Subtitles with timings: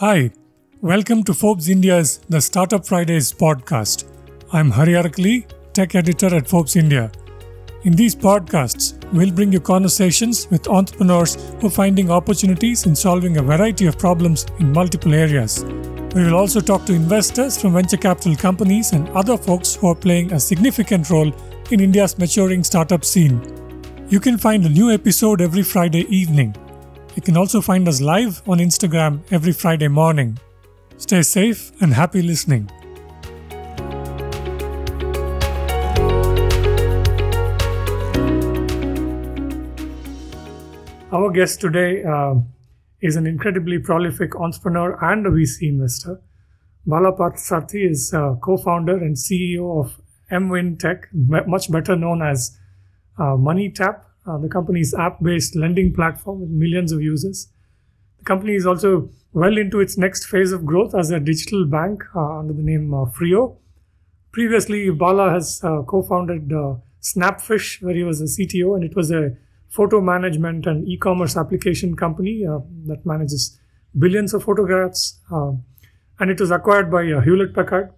[0.00, 0.30] Hi,
[0.82, 4.04] welcome to Forbes India's The Startup Fridays podcast.
[4.52, 7.10] I'm Hari Arakali, tech editor at Forbes India.
[7.84, 13.38] In these podcasts, we'll bring you conversations with entrepreneurs who are finding opportunities in solving
[13.38, 15.64] a variety of problems in multiple areas.
[16.14, 19.94] We will also talk to investors from venture capital companies and other folks who are
[19.94, 21.32] playing a significant role
[21.70, 23.40] in India's maturing startup scene.
[24.10, 26.54] You can find a new episode every Friday evening.
[27.16, 30.38] You can also find us live on Instagram every Friday morning.
[30.98, 32.70] Stay safe and happy listening.
[41.10, 42.34] Our guest today uh,
[43.00, 46.20] is an incredibly prolific entrepreneur and a VC investor.
[46.84, 49.98] Bala Parthasarathy is uh, co-founder and CEO of
[50.30, 52.58] MWYN Tech, much better known as
[53.18, 57.48] uh, MoneyTap, uh, the company's app-based lending platform with millions of users.
[58.18, 62.02] The company is also well into its next phase of growth as a digital bank
[62.14, 63.58] uh, under the name uh, Freo.
[64.32, 69.10] Previously, Bala has uh, co-founded uh, Snapfish, where he was a CTO, and it was
[69.10, 69.36] a
[69.68, 73.58] photo management and e-commerce application company uh, that manages
[73.98, 75.20] billions of photographs.
[76.18, 77.92] and it was acquired by Hewlett Packard.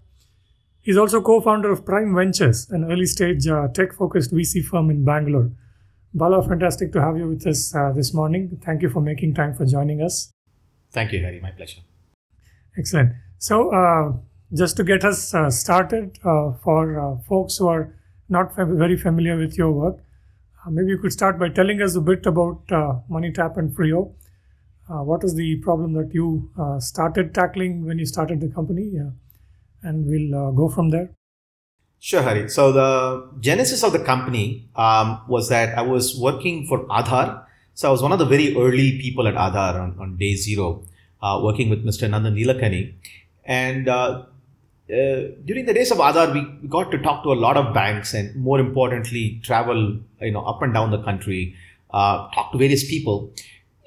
[0.80, 5.52] He's also co-founder of Prime Ventures, an early-stage tech-focused VC firm in Bangalore.
[6.14, 8.58] Bala, fantastic to have you with us uh, this morning.
[8.64, 10.32] Thank you for making time for joining us.
[10.90, 11.40] Thank you, Hari.
[11.40, 11.82] My pleasure.
[12.78, 13.12] Excellent.
[13.36, 14.12] So, uh,
[14.54, 17.94] just to get us uh, started, uh, for uh, folks who are
[18.30, 19.98] not very familiar with your work,
[20.64, 24.12] uh, maybe you could start by telling us a bit about MoneyTap and Freo.
[24.88, 26.50] what is the problem that you
[26.80, 28.92] started tackling when you started the company?
[29.82, 31.10] and we'll go from there.
[32.00, 32.48] Sure, Hari.
[32.48, 37.44] So the genesis of the company um, was that I was working for Aadhaar.
[37.74, 40.84] So I was one of the very early people at Aadhaar on, on day zero,
[41.22, 42.08] uh, working with Mr.
[42.08, 42.94] Nandan Nilekani.
[43.44, 44.26] And uh,
[44.88, 48.14] uh, during the days of Aadhaar, we got to talk to a lot of banks
[48.14, 51.56] and more importantly, travel you know up and down the country,
[51.90, 53.32] uh, talk to various people.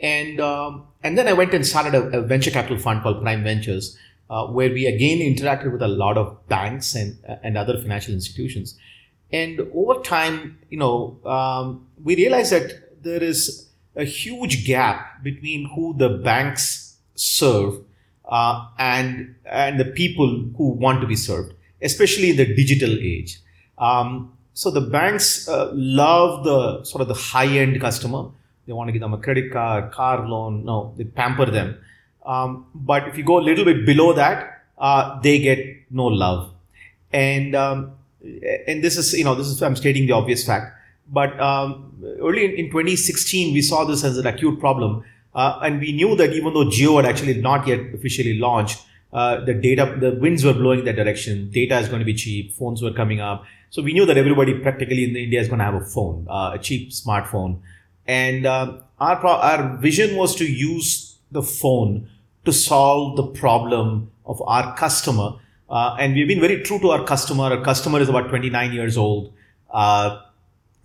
[0.02, 3.44] And, um, and then I went and started a, a venture capital fund called Prime
[3.44, 3.98] Ventures
[4.32, 8.78] uh, where we again interacted with a lot of banks and, and other financial institutions.
[9.32, 15.70] And over time, you know, um, we realized that there is a huge gap between
[15.76, 17.82] who the banks serve
[18.26, 23.40] uh, and and the people who want to be served, especially in the digital age.
[23.78, 28.30] Um, so the banks uh, love the sort of the high end customer.
[28.66, 30.64] They want to give them a credit card, car loan.
[30.64, 31.78] No, they pamper them.
[32.26, 35.60] Um, but if you go a little bit below that, uh, they get
[35.90, 36.52] no love.
[37.12, 37.94] And um,
[38.68, 40.78] and this is you know this is I'm stating the obvious fact.
[41.08, 45.04] But um, early in, in, 2016, we saw this as an acute problem,
[45.36, 49.44] uh, and we knew that even though Jio had actually not yet officially launched, uh,
[49.44, 51.50] the data, the winds were blowing that direction.
[51.52, 52.54] Data is going to be cheap.
[52.54, 53.44] Phones were coming up.
[53.72, 56.52] So we knew that everybody practically in India is going to have a phone, uh,
[56.54, 57.60] a cheap smartphone.
[58.08, 62.10] And um, our, pro- our vision was to use the phone
[62.46, 65.34] to solve the problem of our customer.
[65.70, 67.46] Uh, and we've been very true to our customer.
[67.46, 69.34] Our customer is about 29 years old,
[69.70, 70.22] uh,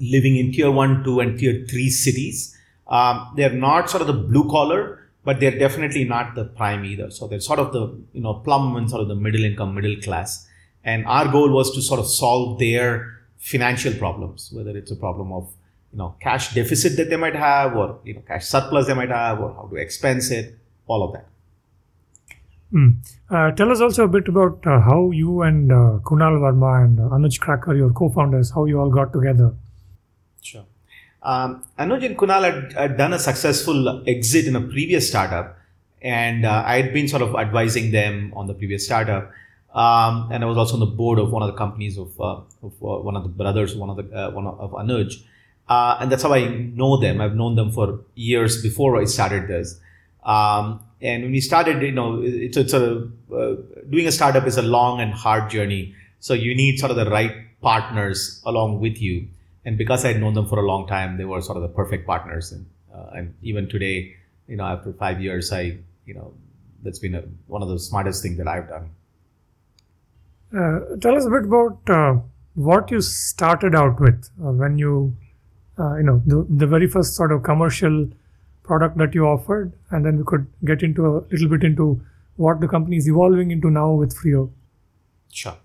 [0.01, 2.57] living in tier one, two, and tier three cities.
[2.87, 7.11] Um, they're not sort of the blue collar, but they're definitely not the prime either.
[7.11, 9.97] So they're sort of the you know plum and sort of the middle income, middle
[10.01, 10.47] class.
[10.85, 15.33] And our goal was to sort of solve their financial problems, whether it's a problem
[15.33, 15.53] of
[15.97, 19.09] you know cash deficit that they might have or you know cash surplus they might
[19.09, 20.55] have or how to expense it
[20.87, 21.27] all of that
[22.73, 22.91] mm.
[23.31, 26.99] uh, tell us also a bit about uh, how you and uh, kunal varma and
[27.19, 29.55] anuj Kacker, your co-founders how you all got together
[30.43, 30.67] sure
[31.23, 35.57] um, anuj and kunal had, had, done a successful exit in a previous startup
[36.03, 39.33] and uh, i had been sort of advising them on the previous startup
[39.85, 42.41] um, and I was also on the board of one of the companies of, uh,
[42.63, 45.23] of uh, one of the brothers, one of the one of, of Anuj.
[45.69, 47.21] Uh, and that's how I know them.
[47.21, 49.81] I've known them for years before I started this.
[50.25, 53.57] Um, and when we started, you know, it's, it's a uh,
[53.91, 55.95] doing a startup is a long and hard journey.
[56.21, 59.29] So you need sort of the right partners along with you.
[59.65, 61.69] And because I had known them for a long time, they were sort of the
[61.69, 62.53] perfect partners.
[62.53, 64.15] And, uh, and even today,
[64.47, 66.33] you know, after five years, I, you know,
[66.83, 68.91] that's been a, one of the smartest things that I've done.
[70.57, 72.21] Uh, tell us a bit about uh,
[72.55, 75.17] what you started out with uh, when you
[75.79, 78.09] uh, you know the, the very first sort of commercial
[78.63, 82.01] product that you offered and then we could get into a little bit into
[82.37, 84.51] what the company is evolving into now with Freo.
[85.33, 85.57] Sure.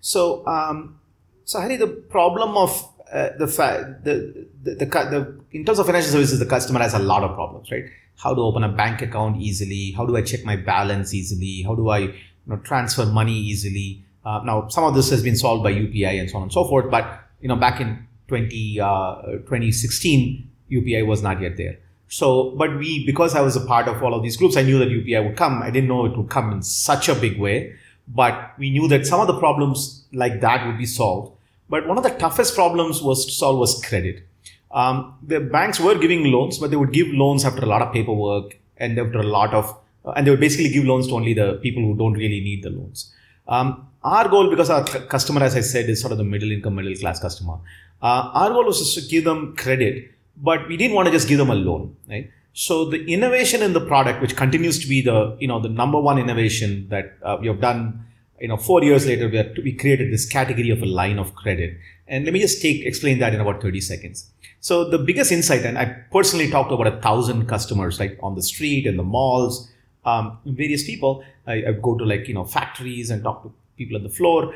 [0.00, 1.00] So, um,
[1.44, 5.86] so Hari, the problem of uh, the, fa- the, the, the, the, in terms of
[5.86, 7.84] financial services, the customer has a lot of problems, right?
[8.22, 11.74] how to open a bank account easily, how do I check my balance easily, how
[11.74, 12.12] do I you
[12.46, 14.04] know, transfer money easily.
[14.24, 16.64] Uh, now, some of this has been solved by UPI and so on and so
[16.64, 21.78] forth, but you know, back in 20, uh, 2016, UPI was not yet there.
[22.08, 24.78] So, but we, because I was a part of all of these groups, I knew
[24.78, 25.62] that UPI would come.
[25.62, 27.74] I didn't know it would come in such a big way,
[28.08, 31.36] but we knew that some of the problems like that would be solved.
[31.68, 34.26] But one of the toughest problems was to solve was credit.
[34.70, 37.92] Um, the banks were giving loans, but they would give loans after a lot of
[37.92, 41.34] paperwork and after a lot of, uh, and they would basically give loans to only
[41.34, 43.12] the people who don't really need the loans.
[43.50, 46.76] Um, our goal, because our customer, as I said, is sort of the middle income,
[46.76, 47.58] middle class customer,
[48.00, 50.10] uh, our goal was just to give them credit
[50.42, 52.30] but we didn't want to just give them a loan, right?
[52.52, 56.00] So the innovation in the product, which continues to be the you know the number
[56.00, 58.04] one innovation that uh, we have done,
[58.40, 61.78] you know, four years later, we, we created this category of a line of credit.
[62.08, 64.30] And let me just take explain that in about 30 seconds.
[64.58, 68.34] So the biggest insight, and I personally talked to about a thousand customers, like on
[68.34, 69.70] the street, in the malls,
[70.04, 71.24] um, various people.
[71.46, 74.54] I, I go to like you know factories and talk to people on the floor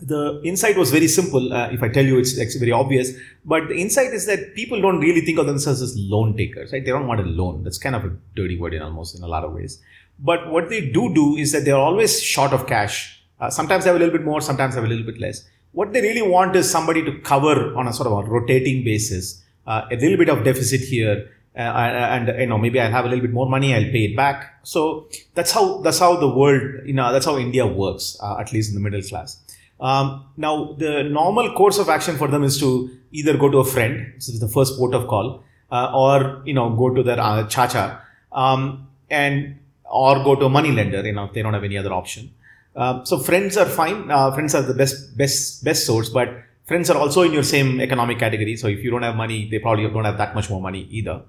[0.00, 1.52] the insight was very simple.
[1.52, 3.12] Uh, if I tell you, it's, very obvious.
[3.44, 6.84] But the insight is that people don't really think of themselves as loan takers, right?
[6.84, 7.64] They don't want a loan.
[7.64, 9.80] That's kind of a dirty word in almost in a lot of ways.
[10.18, 13.22] But what they do do is that they're always short of cash.
[13.40, 15.44] Uh, sometimes they have a little bit more, sometimes they have a little bit less.
[15.72, 19.42] What they really want is somebody to cover on a sort of a rotating basis,
[19.66, 23.08] uh, a little bit of deficit here, and, and you know maybe I'll have a
[23.08, 24.60] little bit more money, I'll pay it back.
[24.62, 28.52] So that's how that's how the world, you know, that's how India works, uh, at
[28.52, 29.38] least in the middle class.
[29.80, 33.64] Um, now, the normal course of action for them is to either go to a
[33.64, 37.20] friend, this is the first port of call, uh, or you know go to their
[37.20, 38.00] uh, chacha,
[38.32, 41.04] um, and or go to a money lender.
[41.04, 42.32] You know, if they don't have any other option.
[42.76, 44.10] Uh, so friends are fine.
[44.10, 46.28] Uh, friends are the best best best source, but
[46.66, 48.56] friends are also in your same economic category.
[48.56, 51.22] So if you don't have money, they probably don't have that much more money either.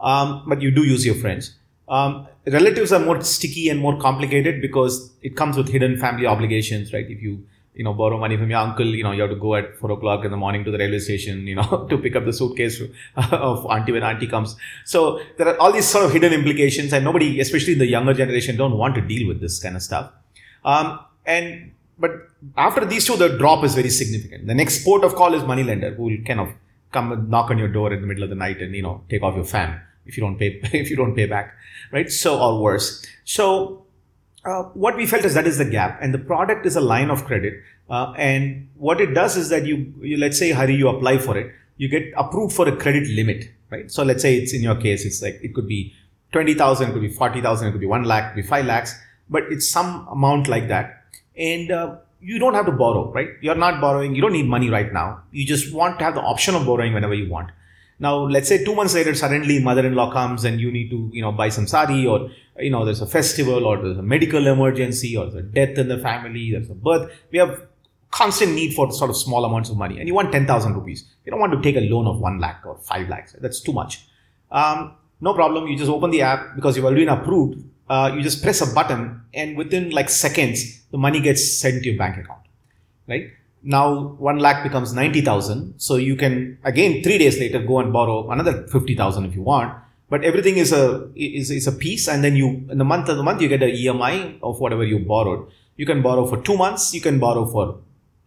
[0.00, 1.54] Um, but you do use your friends.
[1.88, 6.92] Um, relatives are more sticky and more complicated because it comes with hidden family obligations,
[6.92, 7.08] right?
[7.08, 7.44] If you
[7.74, 9.90] you know, borrow money from your uncle, you know, you have to go at four
[9.90, 12.80] o'clock in the morning to the railway station, you know, to pick up the suitcase
[13.16, 14.56] of auntie when auntie comes.
[14.84, 18.56] So there are all these sort of hidden implications and nobody, especially the younger generation,
[18.56, 20.12] don't want to deal with this kind of stuff.
[20.64, 24.46] Um, and, but after these two, the drop is very significant.
[24.46, 26.48] The next port of call is money lender who will kind of
[26.94, 29.02] come and knock on your door in the middle of the night and, you know,
[29.10, 31.54] take off your fan if you don't pay, if you don't pay back,
[31.92, 32.10] right?
[32.10, 33.04] So, or worse.
[33.24, 33.84] So,
[34.44, 37.10] uh, what we felt is that is the gap and the product is a line
[37.10, 37.54] of credit
[37.88, 41.36] uh, and what it does is that you, you let's say Hari you apply for
[41.38, 44.76] it you get approved for a credit limit right so let's say it's in your
[44.76, 45.94] case it's like it could be
[46.32, 48.94] 20000 it could be 40000 it could be 1 lakh it could be 5 lakhs
[49.30, 51.04] but it's some amount like that
[51.36, 54.70] and uh, you don't have to borrow right you're not borrowing you don't need money
[54.70, 57.50] right now you just want to have the option of borrowing whenever you want
[57.98, 61.30] now, let's say two months later, suddenly mother-in-law comes and you need to, you know,
[61.30, 65.26] buy some sari or, you know, there's a festival or there's a medical emergency or
[65.26, 67.12] there's a death in the family, there's a birth.
[67.30, 67.62] We have
[68.10, 71.04] constant need for sort of small amounts of money and you want 10,000 rupees.
[71.24, 73.36] You don't want to take a loan of 1 lakh or 5 lakhs.
[73.40, 74.06] That's too much.
[74.50, 75.68] Um, no problem.
[75.68, 77.62] You just open the app because you've already been approved.
[77.88, 81.90] Uh, you just press a button and within like seconds, the money gets sent to
[81.90, 82.44] your bank account,
[83.12, 83.32] right?
[83.64, 85.74] now 1 lakh becomes 90,000.
[85.78, 89.74] So you can again three days later go and borrow another 50,000 if you want.
[90.10, 93.16] But everything is a is, is a piece, and then you in the month of
[93.16, 95.48] the month you get a EMI of whatever you borrowed.
[95.76, 97.78] You can borrow for two months, you can borrow for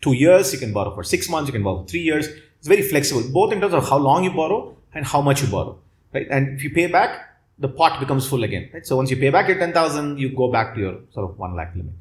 [0.02, 2.28] two years, you can borrow for six months, you can borrow for three years.
[2.58, 5.48] It's very flexible, both in terms of how long you borrow and how much you
[5.48, 5.78] borrow.
[6.14, 6.28] Right?
[6.30, 8.70] And if you pay back, the pot becomes full again.
[8.74, 8.86] Right?
[8.86, 11.38] So once you pay back your ten thousand, you go back to your sort of
[11.38, 11.94] one lakh limit.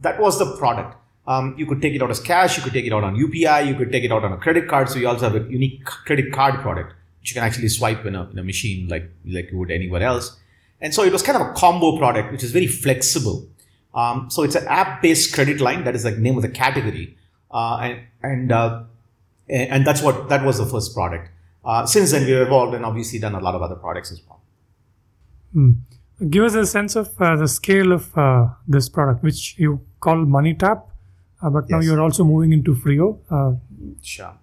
[0.00, 0.96] That was the product.
[1.26, 3.68] Um, you could take it out as cash, you could take it out on UPI,
[3.68, 4.88] you could take it out on a credit card.
[4.88, 8.14] So you also have a unique credit card product, which you can actually swipe in
[8.14, 10.36] a, in a machine like, like you would anywhere else.
[10.80, 13.46] And so it was kind of a combo product, which is very flexible.
[13.94, 15.84] Um, so it's an app-based credit line.
[15.84, 17.16] That is the name of the category.
[17.50, 18.82] Uh, and, and, uh,
[19.48, 21.30] and that's what, that was the first product.
[21.64, 24.40] Uh, since then we've evolved and obviously done a lot of other products as well.
[25.52, 25.72] Hmm.
[26.28, 30.16] Give us a sense of uh, the scale of uh, this product, which you call
[30.16, 30.82] MoneyTap
[31.42, 31.70] uh, but yes.
[31.70, 33.18] now you're also moving into Freo.
[33.30, 33.56] Uh,
[34.02, 34.34] sure.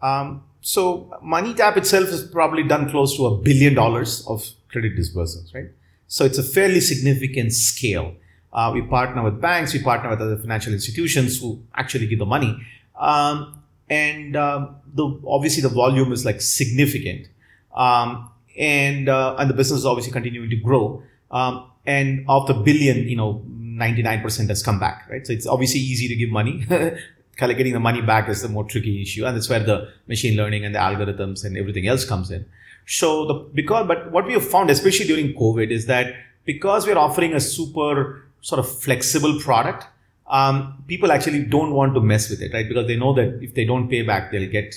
[0.00, 5.54] Um, so MoneyTap itself has probably done close to a billion dollars of credit disbursements,
[5.54, 5.70] right?
[6.06, 8.14] So it's a fairly significant scale.
[8.52, 12.26] Uh, we partner with banks, we partner with other financial institutions who actually give the
[12.26, 12.58] money.
[12.98, 17.28] Um, and um, the obviously the volume is like significant.
[17.74, 21.02] Um, and uh, and the business is obviously continuing to grow.
[21.30, 23.44] Um, and of the billion, you know,
[23.80, 25.26] 99% has come back, right?
[25.26, 26.64] So it's obviously easy to give money.
[26.68, 29.24] kind of Getting the money back is the more tricky issue.
[29.24, 32.44] And that's where the machine learning and the algorithms and everything else comes in.
[32.86, 36.98] So the because but what we have found, especially during COVID, is that because we're
[36.98, 39.86] offering a super sort of flexible product,
[40.28, 42.68] um, people actually don't want to mess with it, right?
[42.68, 44.74] Because they know that if they don't pay back, they'll get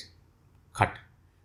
[0.73, 0.93] cut.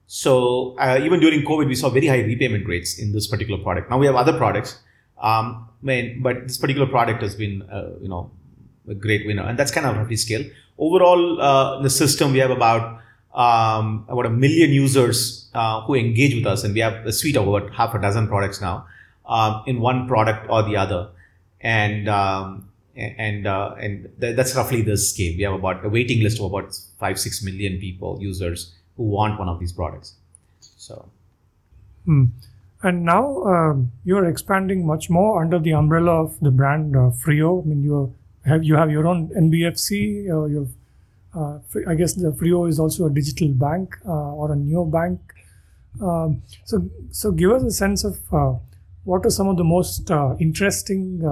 [0.07, 3.91] So uh, even during COVID, we saw very high repayment rates in this particular product.
[3.91, 4.79] Now we have other products,
[5.23, 8.31] um, but this particular product has been, uh, you know,
[8.89, 10.45] a great winner, and that's kind of roughly scale.
[10.79, 13.01] Overall, uh, the system, we have about
[13.35, 17.37] um, about a million users uh, who engage with us, and we have a suite
[17.37, 18.87] of about half a dozen products now
[19.27, 21.09] um, in one product or the other,
[21.61, 25.37] and um, and uh, and th- that's roughly the scale.
[25.37, 29.39] We have about a waiting list of about five six million people users who want
[29.39, 30.15] one of these products.
[30.61, 31.09] So.
[32.05, 32.25] Hmm.
[32.83, 37.65] And now um, you're expanding much more under the umbrella of the brand uh, Freo.
[37.65, 40.31] I mean, you have you have your own NBFC.
[40.31, 40.69] Uh, you
[41.35, 41.59] uh,
[41.89, 45.21] I guess the Freo is also a digital bank uh, or a neo bank.
[46.01, 48.55] Um, so, so give us a sense of uh,
[49.05, 51.23] what are some of the most uh, interesting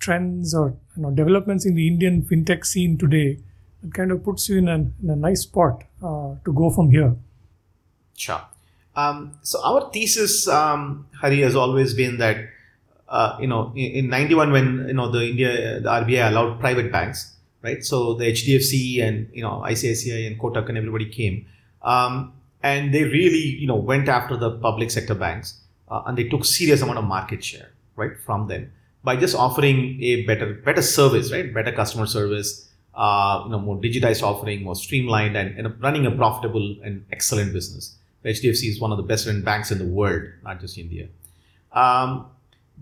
[0.00, 3.38] trends or you know, developments in the Indian fintech scene today.
[3.84, 7.14] It kind of puts you in in a nice spot to go from here.
[8.16, 8.42] Sure.
[8.98, 12.48] Um, so our thesis, um, Hari, has always been that
[13.08, 16.90] uh, you know in, in, 91 when you know the India the RBI allowed private
[16.90, 17.84] banks, right?
[17.84, 21.46] So the HDFC and you know ICICI and Kotak and everybody came,
[21.82, 26.24] um, and they really you know went after the public sector banks uh, and they
[26.24, 28.72] took serious amount of market share right from them
[29.04, 31.54] by just offering a better better service, right?
[31.54, 32.64] Better customer service.
[32.94, 37.52] Uh, you know, more digitized offering, more streamlined, and, and running a profitable and excellent
[37.52, 37.97] business.
[38.24, 41.08] HDFC is one of the best run banks in the world, not just India.
[41.72, 42.26] Um,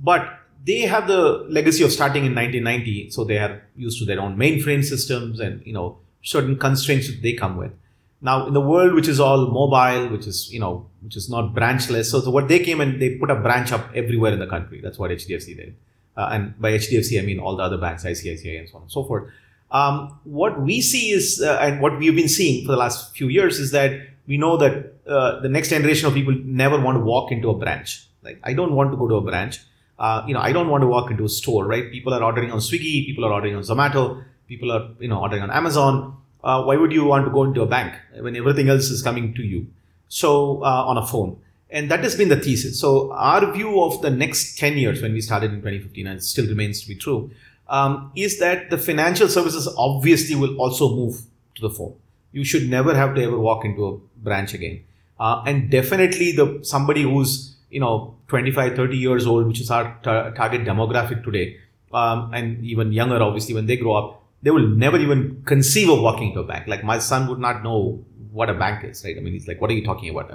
[0.03, 4.21] but they have the legacy of starting in 1990, so they are used to their
[4.21, 7.73] own mainframe systems and you know certain constraints that they come with.
[8.21, 11.55] Now, in the world which is all mobile, which is you know which is not
[11.55, 14.47] branchless, so, so what they came and they put a branch up everywhere in the
[14.47, 14.81] country.
[14.83, 15.77] That's what HDFC did,
[16.17, 18.91] uh, and by HDFC I mean all the other banks, ICICI and so on and
[18.91, 19.31] so forth.
[19.71, 23.29] Um, what we see is, uh, and what we've been seeing for the last few
[23.29, 27.05] years is that we know that uh, the next generation of people never want to
[27.05, 28.07] walk into a branch.
[28.23, 29.61] Like I don't want to go to a branch.
[29.99, 31.91] Uh, you know, I don't want to walk into a store, right?
[31.91, 35.43] People are ordering on Swiggy, people are ordering on Zomato, people are you know ordering
[35.43, 36.17] on Amazon.
[36.45, 39.35] Uh, why would you want to go into a bank when everything else is coming
[39.35, 39.67] to you?
[40.09, 41.39] So uh, on a phone,
[41.71, 42.79] and that has been the thesis.
[42.81, 46.47] So our view of the next ten years, when we started in 2015, and still
[46.47, 47.31] remains to be true,
[47.69, 51.23] um, is that the financial services obviously will also move
[51.57, 51.95] to the phone.
[52.37, 54.85] You should never have to ever walk into a branch again.
[55.19, 59.85] Uh, and definitely the somebody who's you know 25 30 years old which is our
[60.03, 61.57] tar- target demographic today
[61.93, 66.01] um, and even younger obviously when they grow up they will never even conceive of
[66.01, 66.67] walking to a bank.
[66.69, 69.17] Like my son would not know what a bank is right?
[69.17, 70.31] I mean he's like what are you talking about?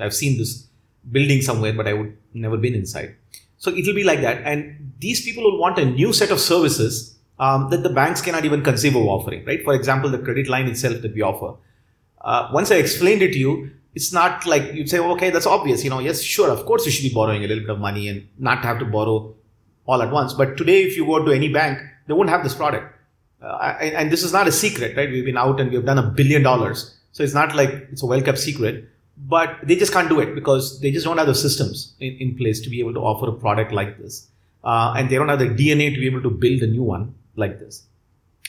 [0.00, 0.66] I have seen this
[1.10, 3.14] building somewhere but i would never been inside.
[3.58, 4.42] So it will be like that.
[4.44, 8.44] And these people will want a new set of services um, that the banks cannot
[8.44, 11.54] even conceive of offering right for example the credit line itself that we offer
[12.22, 15.82] uh, once i explained it to you it's not like you'd say, okay, that's obvious.
[15.82, 18.08] You know, yes, sure, of course you should be borrowing a little bit of money
[18.08, 19.34] and not have to borrow
[19.86, 20.34] all at once.
[20.34, 22.94] But today, if you go to any bank, they won't have this product.
[23.42, 25.08] Uh, and, and, this is not a secret, right?
[25.08, 26.96] We've been out and we've done a billion dollars.
[27.12, 30.34] So it's not like it's a well kept secret, but they just can't do it
[30.34, 33.28] because they just don't have the systems in, in place to be able to offer
[33.28, 34.28] a product like this.
[34.64, 37.14] Uh, and they don't have the DNA to be able to build a new one
[37.38, 37.84] like this.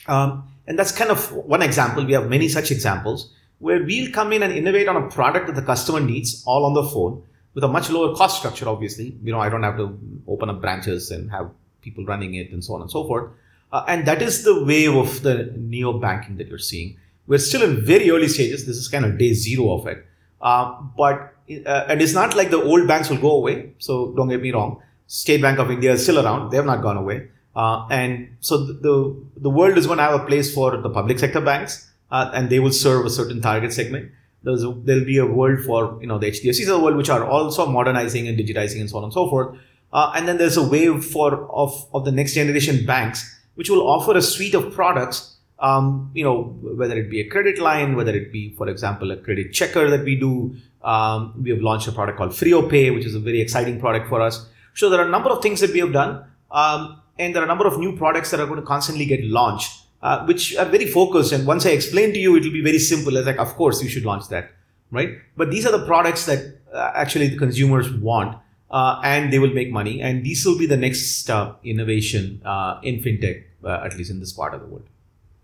[0.06, 2.04] Um, and that's kind of one example.
[2.04, 5.54] We have many such examples where we'll come in and innovate on a product that
[5.54, 7.22] the customer needs all on the phone
[7.54, 9.16] with a much lower cost structure, obviously.
[9.22, 11.50] You know, I don't have to open up branches and have
[11.82, 13.30] people running it and so on and so forth.
[13.72, 16.98] Uh, and that is the wave of the neo banking that you're seeing.
[17.26, 18.66] We're still in very early stages.
[18.66, 20.04] This is kind of day zero of it.
[20.40, 21.34] Uh, but
[21.66, 23.74] uh, and it's not like the old banks will go away.
[23.78, 24.82] So don't get me wrong.
[25.06, 26.50] State Bank of India is still around.
[26.50, 27.28] They have not gone away.
[27.54, 31.18] Uh, and so the, the, world is going to have a place for the public
[31.18, 34.10] sector banks uh, and they will serve a certain target segment.
[34.42, 37.24] There's there'll be a world for you know the HDFCs of the world which are
[37.24, 39.58] also modernizing and digitizing and so on and so forth.
[39.92, 43.86] Uh, and then there's a wave for of of the next generation banks which will
[43.86, 45.36] offer a suite of products.
[45.58, 49.16] Um, you know whether it be a credit line, whether it be, for example, a
[49.16, 50.56] credit checker that we do.
[50.82, 54.22] Um, we have launched a product called FreoPay, which is a very exciting product for
[54.22, 54.46] us.
[54.74, 57.44] So there are a number of things that we have done, um, and there are
[57.44, 60.64] a number of new products that are going to constantly get launched uh, which are
[60.64, 61.32] very focused.
[61.32, 63.16] And once I explain to you, it will be very simple.
[63.16, 64.52] It's like, of course, you should launch that,
[64.90, 65.18] right?
[65.36, 68.38] But these are the products that uh, actually the consumers want,
[68.70, 70.00] uh, and they will make money.
[70.00, 74.20] And these will be the next uh, innovation uh, in fintech, uh, at least in
[74.20, 74.88] this part of the world.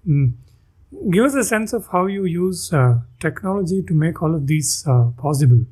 [0.08, 0.32] Mm.
[1.10, 2.72] Give us a sense of how you use
[3.20, 4.84] technology to make all of these
[5.18, 5.66] possible.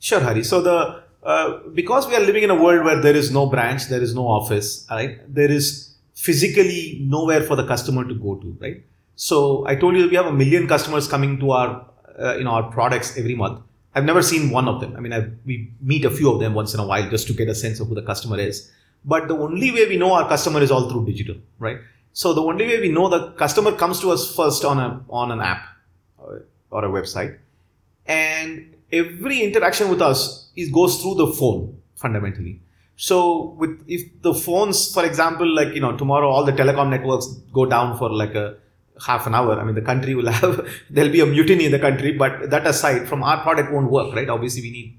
[0.00, 0.42] Sure, Hari.
[0.44, 3.86] So the uh, because we are living in a world where there is no branch,
[3.88, 5.18] there is no office, right?
[5.32, 8.84] There is physically nowhere for the customer to go to, right?
[9.16, 11.86] So I told you we have a million customers coming to our
[12.18, 13.60] uh, you know our products every month.
[13.94, 14.96] I've never seen one of them.
[14.96, 17.32] I mean, I've, we meet a few of them once in a while just to
[17.32, 18.70] get a sense of who the customer is.
[19.04, 21.78] But the only way we know our customer is all through digital, right?
[22.12, 25.32] So the only way we know the customer comes to us first on a on
[25.32, 25.62] an app
[26.18, 27.38] or, or a website,
[28.06, 31.60] and every interaction with us is goes through the phone
[31.94, 32.60] fundamentally.
[32.96, 37.26] So with if the phones, for example, like you know tomorrow all the telecom networks
[37.58, 38.56] go down for like a
[39.06, 39.58] half an hour.
[39.58, 42.12] I mean the country will have there'll be a mutiny in the country.
[42.12, 44.28] But that aside, from our product won't work, right?
[44.28, 44.98] Obviously we need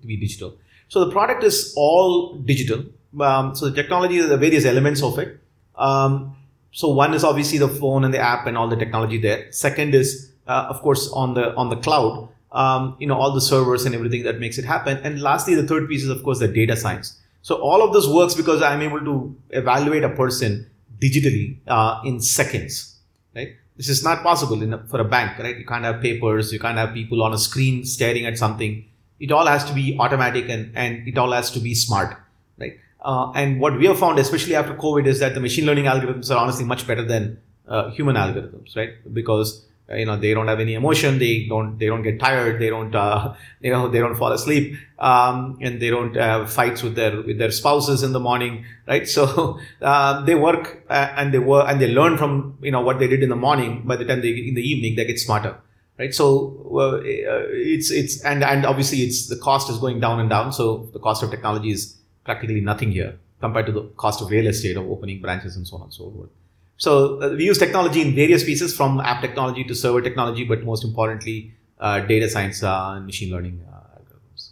[0.00, 0.56] to be digital.
[0.88, 2.84] So the product is all digital.
[3.20, 5.40] Um, so the technology, the various elements of it.
[5.76, 6.36] Um,
[6.72, 9.50] so one is obviously the phone and the app and all the technology there.
[9.52, 13.40] Second is uh, of course on the on the cloud um, you know all the
[13.40, 14.98] servers and everything that makes it happen.
[15.04, 17.18] And lastly the third piece is of course the data science.
[17.42, 19.14] So all of this works because i'm able to
[19.50, 20.66] evaluate a person
[21.00, 22.96] digitally uh, in seconds
[23.36, 23.54] right?
[23.76, 25.56] This is not possible a, for a bank right?
[25.56, 28.84] You can't have papers you can't have people on a screen staring at something.
[29.20, 32.16] It all has to be automatic and, and it all has to be smart
[32.58, 32.78] right?
[33.00, 36.34] Uh, and what we have found especially after covid is that the machine learning algorithms
[36.34, 38.94] are honestly much better than uh, human algorithms right?
[39.20, 41.18] Because you know they don't have any emotion.
[41.18, 42.60] They don't they don't get tired.
[42.60, 44.76] They don't uh, you know they don't fall asleep.
[44.98, 49.06] Um, and they don't have fights with their with their spouses in the morning right?
[49.16, 52.98] So uh, they work uh, and they work and they learn from you know what
[52.98, 53.82] they did in the morning.
[53.84, 55.56] By the time they in the evening they get smarter
[55.98, 56.14] right?
[56.14, 60.52] So uh, it's it's and and obviously it's the cost is going down and down.
[60.52, 64.46] So the cost of technology is practically nothing here compared to the cost of real
[64.46, 66.30] estate of opening branches and so on and so forth
[66.78, 70.62] so uh, we use technology in various pieces from app technology to server technology, but
[70.62, 74.50] most importantly, uh, data science uh, and machine learning uh, algorithms.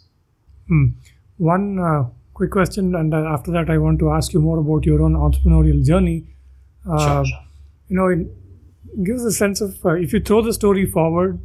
[0.67, 0.85] Hmm.
[1.37, 4.85] One uh, quick question, and uh, after that, I want to ask you more about
[4.85, 6.25] your own entrepreneurial journey.
[6.85, 7.25] Sure, sure.
[7.89, 11.39] You know, it gives a sense of if you throw the story forward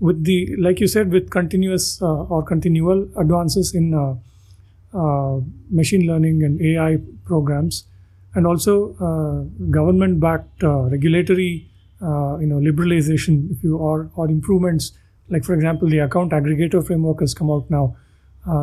[0.00, 4.18] with the, like you said, with continuous or continual advances in
[5.70, 7.84] machine learning and AI programs
[8.34, 11.70] and also uh, government-backed uh, regulatory,
[12.02, 14.92] uh, you know, liberalization, if you or or improvements.
[15.28, 17.96] Like for example, the account aggregator framework has come out now.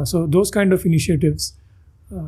[0.06, 1.54] so those kind of initiatives,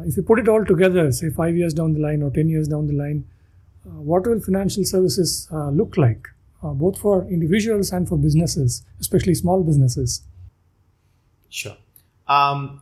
[0.05, 2.67] if you put it all together, say five years down the line or ten years
[2.67, 3.25] down the line,
[3.83, 6.29] what will financial services look like,
[6.63, 10.23] both for individuals and for businesses, especially small businesses?
[11.49, 11.77] Sure.
[12.27, 12.81] Um,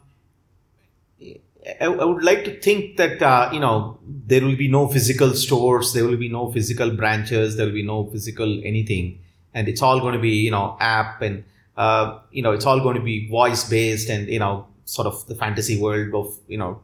[1.80, 5.94] I, would like to think that uh, you know there will be no physical stores,
[5.94, 9.20] there will be no physical branches, there will be no physical anything,
[9.54, 11.44] and it's all going to be you know app and
[11.78, 15.26] uh, you know it's all going to be voice based and you know sort of
[15.28, 16.82] the fantasy world of you know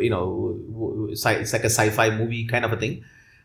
[0.00, 3.04] you know it's like a sci-fi movie kind of a thing.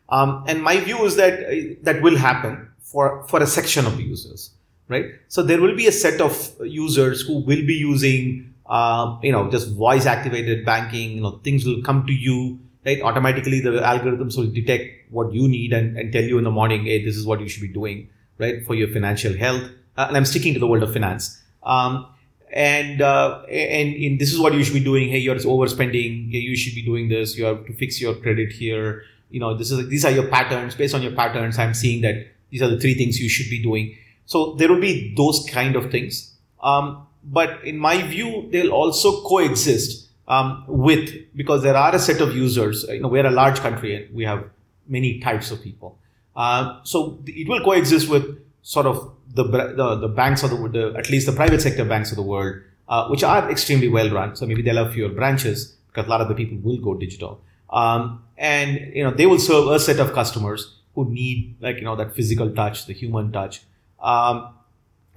[0.09, 3.99] Um, and my view is that uh, that will happen for for a section of
[3.99, 4.51] users,
[4.87, 5.05] right?
[5.27, 9.49] So there will be a set of users who will be using uh, you know,
[9.49, 13.01] just voice activated banking, you know, things will come to you, right?
[13.01, 16.85] Automatically, the algorithms will detect what you need and, and tell you in the morning,
[16.85, 19.63] hey, this is what you should be doing, right, for your financial health.
[19.97, 21.41] Uh, and I'm sticking to the world of finance.
[21.63, 22.05] Um,
[22.53, 25.09] and, uh, and and this is what you should be doing.
[25.09, 26.31] Hey, you're overspending.
[26.31, 27.37] You should be doing this.
[27.37, 29.03] You have to fix your credit here.
[29.29, 30.73] You know, this is these are your patterns.
[30.73, 33.61] Based on your patterns, I'm seeing that these are the three things you should be
[33.61, 33.95] doing.
[34.25, 36.33] So there will be those kind of things.
[36.63, 42.21] Um, but in my view, they'll also coexist um, with because there are a set
[42.21, 42.83] of users.
[42.83, 44.45] You know, we're a large country and we have
[44.87, 45.97] many types of people.
[46.35, 50.97] Uh, so it will coexist with sort of the the, the banks of the, the,
[50.97, 54.35] at least the private sector banks of the world, uh, which are extremely well run.
[54.35, 57.41] So maybe they'll have fewer branches because a lot of the people will go digital,
[57.71, 61.83] um, and you know they will serve a set of customers who need like you
[61.83, 63.61] know that physical touch, the human touch.
[64.01, 64.53] Um,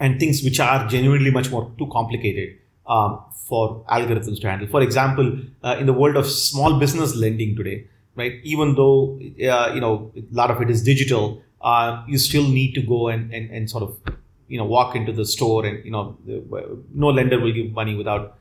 [0.03, 4.69] and things which are genuinely much more too complicated um, for algorithms to handle.
[4.77, 7.87] For example, uh, in the world of small business lending today,
[8.17, 8.41] right?
[8.43, 12.75] Even though uh, you know a lot of it is digital, uh, you still need
[12.75, 13.97] to go and, and, and sort of
[14.49, 16.19] you know walk into the store and you know
[16.93, 18.37] no lender will give money without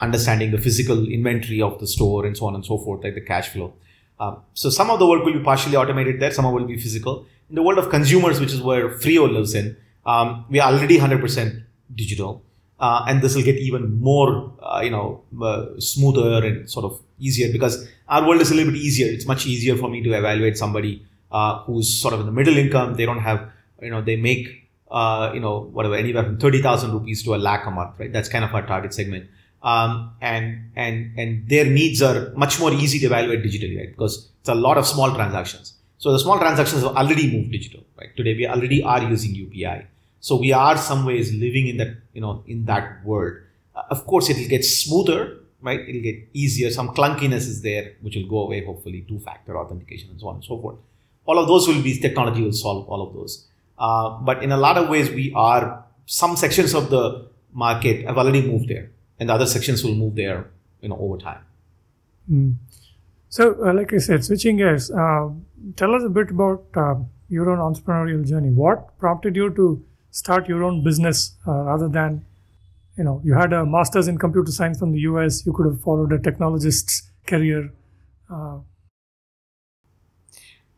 [0.00, 3.20] understanding the physical inventory of the store and so on and so forth, like the
[3.20, 3.72] cash flow.
[4.18, 6.66] Um, so some of the work will be partially automated there, some of it will
[6.66, 7.26] be physical.
[7.50, 10.98] In the world of consumers, which is where Freo lives in, um, we are already
[10.98, 11.62] 100%
[11.94, 12.42] digital.
[12.80, 17.00] Uh, and this will get even more, uh, you know, uh, smoother and sort of
[17.18, 19.06] easier because our world is a little bit easier.
[19.06, 22.56] It's much easier for me to evaluate somebody uh, who's sort of in the middle
[22.56, 22.94] income.
[22.94, 23.48] They don't have,
[23.80, 24.64] you know, they make
[24.94, 28.12] uh, you know, whatever, anywhere from 30,000 rupees to a lakh a month, right?
[28.12, 29.28] That's kind of our target segment.
[29.62, 33.90] Um, and, and, and their needs are much more easy to evaluate digitally, right?
[33.90, 35.74] Because it's a lot of small transactions.
[35.98, 38.14] So the small transactions have already moved digital, right?
[38.16, 39.86] Today we already are using UPI.
[40.24, 43.34] So we are some ways living in that, you know, in that world.
[43.76, 45.80] Uh, of course, it'll get smoother, right?
[45.86, 46.70] It'll get easier.
[46.70, 50.44] Some clunkiness is there, which will go away, hopefully, two-factor authentication and so on and
[50.44, 50.78] so forth.
[51.26, 53.46] All of those will be, technology will solve all of those.
[53.78, 58.16] Uh, but in a lot of ways, we are, some sections of the market have
[58.16, 61.44] already moved there and the other sections will move there, you know, over time.
[62.32, 62.54] Mm.
[63.28, 65.28] So, uh, like I said, switching gears, uh,
[65.76, 66.94] tell us a bit about uh,
[67.28, 68.48] your own entrepreneurial journey.
[68.48, 69.84] What prompted you to
[70.14, 72.24] start your own business uh, rather than,
[72.96, 75.80] you know, you had a master's in computer science from the US, you could have
[75.80, 77.72] followed a technologist's career.
[78.32, 78.58] Uh,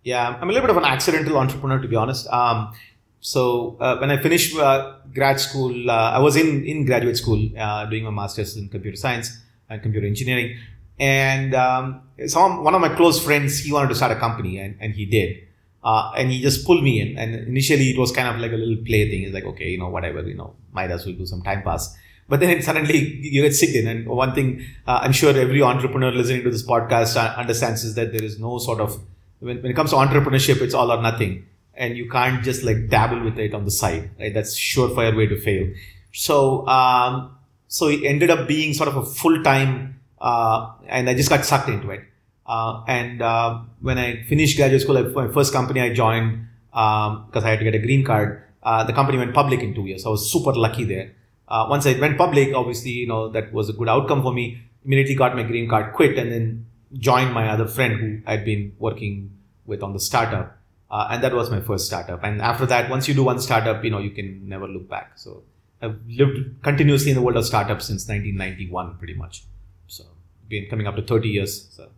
[0.03, 2.27] yeah, I'm a little bit of an accidental entrepreneur, to be honest.
[2.29, 2.73] Um,
[3.21, 7.41] so uh, when I finished uh, grad school, uh, I was in in graduate school
[7.59, 10.57] uh, doing my master's in computer science and computer engineering,
[10.99, 14.77] and um, some one of my close friends he wanted to start a company, and,
[14.81, 15.46] and he did.
[15.87, 17.17] Uh, and he just pulled me in.
[17.17, 19.23] And initially, it was kind of like a little play thing.
[19.23, 21.97] It's like, okay, you know, whatever, you know, might as well do some time pass.
[22.29, 23.87] But then suddenly you get sick in.
[23.87, 28.11] And one thing uh, I'm sure every entrepreneur listening to this podcast understands is that
[28.13, 29.01] there is no sort of
[29.39, 31.47] when, when it comes to entrepreneurship, it's all or nothing.
[31.75, 34.35] And you can't just like dabble with it on the side, right?
[34.35, 35.73] That's surefire way to fail.
[36.13, 37.37] So, um,
[37.69, 41.45] so it ended up being sort of a full time, uh, and I just got
[41.45, 42.01] sucked into it.
[42.47, 47.45] Uh, and uh, when I finished graduate school, my first company I joined because um,
[47.45, 48.43] I had to get a green card.
[48.63, 50.05] Uh, the company went public in two years.
[50.07, 51.13] I was super lucky there.
[51.49, 54.61] Uh, once I went public, obviously, you know that was a good outcome for me.
[54.85, 58.75] Immediately got my green card, quit, and then joined my other friend who I'd been
[58.79, 59.31] working
[59.65, 60.59] with on the startup.
[60.91, 62.23] Uh, and that was my first startup.
[62.23, 65.13] And after that, once you do one startup, you know, you can never look back.
[65.17, 65.43] So
[65.83, 69.45] I've lived continuously in the world of startups since 1991, pretty much.
[69.89, 70.05] So
[70.49, 71.69] been coming up to 30 years.
[71.71, 71.89] So.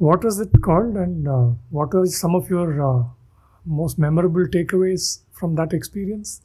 [0.00, 3.04] What was it called, and uh, what were some of your uh,
[3.66, 6.40] most memorable takeaways from that experience?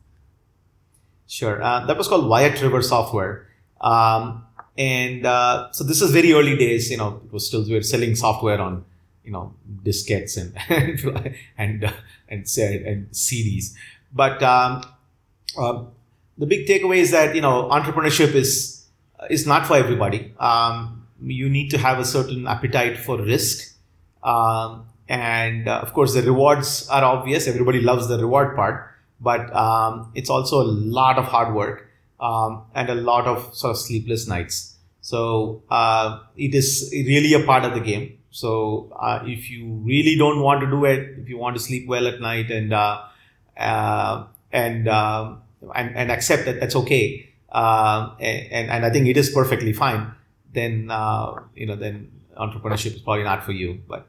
[1.25, 1.63] Sure.
[1.63, 3.47] Uh, that was called Wyatt River Software.
[3.79, 4.45] Um,
[4.77, 6.91] and uh, so this is very early days.
[6.91, 8.83] You know, it was still we were selling software on
[9.23, 10.53] you know diskettes and
[11.57, 11.93] and uh,
[12.27, 13.73] and, and CDs.
[14.11, 14.83] But um,
[15.57, 15.85] uh,
[16.37, 18.85] the big takeaway is that you know entrepreneurship is
[19.29, 20.33] is not for everybody.
[20.41, 23.75] Um, you need to have a certain appetite for risk,
[24.23, 27.47] um, and uh, of course the rewards are obvious.
[27.47, 32.63] Everybody loves the reward part, but um, it's also a lot of hard work um,
[32.73, 34.75] and a lot of sort of sleepless nights.
[35.01, 38.17] So uh, it is really a part of the game.
[38.31, 41.87] So uh, if you really don't want to do it, if you want to sleep
[41.87, 43.01] well at night and uh,
[43.57, 45.35] uh and, uh,
[45.73, 50.11] and, and accept that that's okay, uh, and and I think it is perfectly fine,
[50.55, 50.89] then
[51.55, 53.81] you know then entrepreneurship is probably not for you.
[53.87, 54.07] But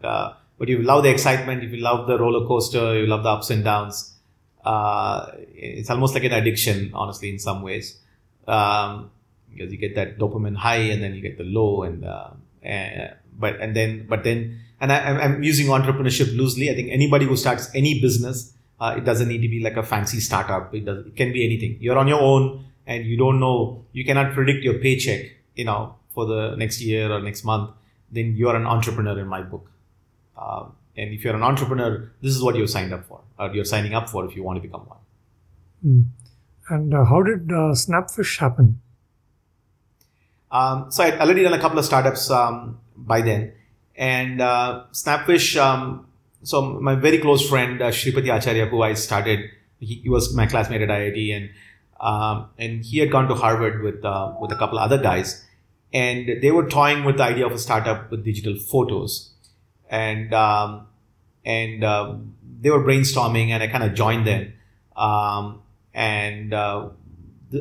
[0.59, 3.65] but you love the excitement, you love the roller coaster, you love the ups and
[3.65, 4.15] downs.
[4.65, 7.99] it's almost like an addiction, honestly, in some ways.
[8.49, 9.11] Um,
[9.57, 12.31] because you get that dopamine high and then you get the low and, uh,
[12.63, 16.71] and but and then but then and I, am using entrepreneurship loosely.
[16.71, 19.83] I think anybody who starts any business, uh, it doesn't need to be like a
[19.83, 20.75] fancy startup.
[20.75, 21.79] It does it can be anything.
[21.81, 25.33] You're on your own and you don't know you cannot predict your paycheck.
[25.55, 27.71] You know for the next year or next month.
[28.11, 29.71] Then you are an entrepreneur in my book.
[30.37, 33.71] Um, and if you're an entrepreneur, this is what you're signed up for, or you're
[33.73, 35.03] signing up for if you want to become one.
[35.87, 36.05] Mm.
[36.69, 38.81] And uh, how did uh, Snapfish happen?
[40.51, 43.53] Um, so I'd already done a couple of startups um, by then,
[43.95, 45.61] and uh, Snapfish.
[45.61, 46.07] Um,
[46.43, 49.51] so my very close friend uh, Shripati Acharya, who I started,
[49.81, 51.51] he, he, was my classmate at IIT, and
[52.01, 55.45] um, and he had gone to Harvard with uh, with a couple other guys,
[55.93, 59.31] and they were toying with the idea of a startup with digital photos,
[59.91, 60.87] and um,
[61.45, 64.53] and um, they were brainstorming, and I kind of joined them,
[64.97, 65.63] um,
[65.95, 66.89] and uh,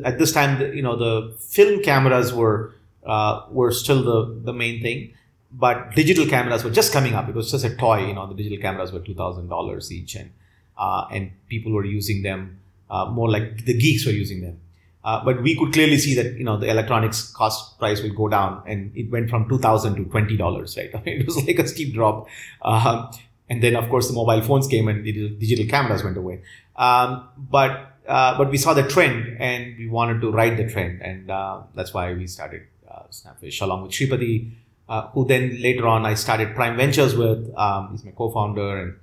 [0.04, 4.82] at this time, you know, the film cameras were uh, were still the, the main
[4.82, 5.12] thing.
[5.52, 7.28] But digital cameras were just coming up.
[7.28, 8.06] It was just a toy.
[8.08, 10.30] You know, the digital cameras were two thousand dollars each, and
[10.76, 12.58] uh, and people were using them
[12.90, 14.60] uh, more like the geeks were using them.
[15.06, 18.28] Uh, but we could clearly see that you know the electronics cost price will go
[18.28, 20.76] down, and it went from two thousand to twenty dollars.
[20.76, 22.28] Right, I mean, it was like a steep drop.
[22.62, 23.10] Um,
[23.48, 26.40] and then of course the mobile phones came and digital cameras went away.
[26.74, 31.00] Um, but uh, but we saw the trend and we wanted to ride the trend,
[31.02, 32.62] and uh, that's why we started
[33.10, 34.50] Snapfish along with Shripati,
[34.88, 37.52] uh, who then later on I started Prime Ventures with.
[37.56, 38.94] Um, he's my co-founder and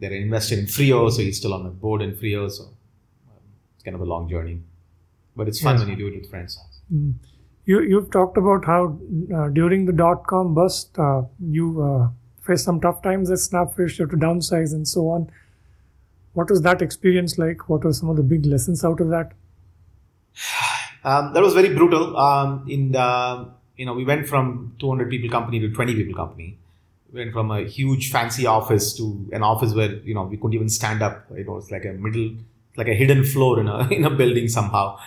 [0.00, 2.50] they're invested in Freo, so he's still on the board in Freo.
[2.50, 2.68] So
[3.74, 4.60] it's kind of a long journey,
[5.36, 5.80] but it's fun Yes.
[5.80, 6.58] when you do it with friends.
[6.92, 7.14] Mm.
[7.66, 8.98] You you've talked about how
[9.34, 12.08] uh, during the dot com bust uh, you uh,
[12.42, 15.30] faced some tough times at Snapfish, you had to downsize and so on.
[16.34, 17.68] What was that experience like?
[17.68, 19.32] What were some of the big lessons out of that?
[21.04, 22.16] Um, that was very brutal.
[22.16, 26.58] Um, in the, you know, we went from 200 people company to 20 people company.
[27.12, 30.54] We went from a huge fancy office to an office where you know we couldn't
[30.54, 31.26] even stand up.
[31.36, 32.36] It was like a middle,
[32.76, 34.98] like a hidden floor in a in a building somehow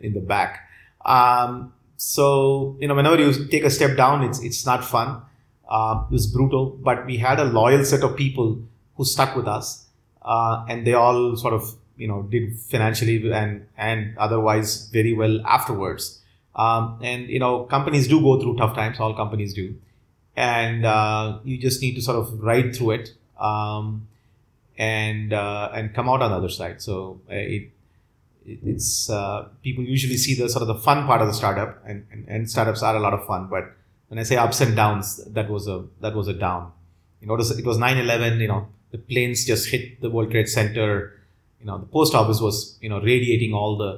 [0.00, 0.68] in the back.
[1.04, 5.22] Um, so you know, whenever you take a step down, it's it's not fun.
[5.68, 8.58] Uh, it was brutal, but we had a loyal set of people
[8.96, 9.86] who stuck with us,
[10.22, 15.40] uh, and they all sort of you know did financially and and otherwise very well
[15.46, 16.20] afterwards.
[16.54, 18.98] Um, and you know, companies do go through tough times.
[18.98, 19.74] All companies do,
[20.36, 24.08] and uh, you just need to sort of ride through it um,
[24.86, 26.80] and uh, and come out on the other side.
[26.82, 27.64] So uh, it
[28.52, 31.72] it- it's uh, people usually see the sort of the fun part of the startup,
[31.86, 33.48] and, and, and startups are a lot of fun.
[33.54, 33.64] But
[34.08, 36.72] when I say ups and downs, that was a that was a down.
[37.20, 38.38] You notice it was 9/11.
[38.40, 40.90] You know, the planes just hit the World Trade Center.
[41.60, 43.92] You know, the post office was you know radiating all the